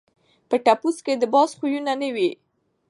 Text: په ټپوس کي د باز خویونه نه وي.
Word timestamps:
په 0.49 0.55
ټپوس 0.65 0.97
کي 1.05 1.13
د 1.17 1.23
باز 1.33 1.49
خویونه 1.57 1.93
نه 2.01 2.09
وي. 2.15 2.31